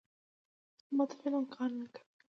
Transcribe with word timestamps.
مات 0.95 1.11
قلم 1.21 1.43
کار 1.53 1.69
نه 1.79 1.87
کوي. 1.93 2.03